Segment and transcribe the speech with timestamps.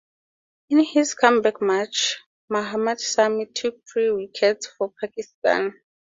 [0.71, 2.17] In his comeback match,
[2.49, 5.75] Mohammad Sami took three wickets for Pakistan.